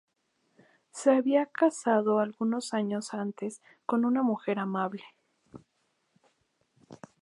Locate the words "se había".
0.89-1.45